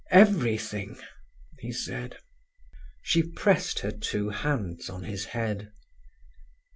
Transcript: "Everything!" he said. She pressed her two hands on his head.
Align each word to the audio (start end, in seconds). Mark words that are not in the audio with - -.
"Everything!" 0.09 0.97
he 1.59 1.71
said. 1.71 2.17
She 3.03 3.21
pressed 3.21 3.77
her 3.81 3.91
two 3.91 4.31
hands 4.31 4.89
on 4.89 5.03
his 5.03 5.25
head. 5.25 5.71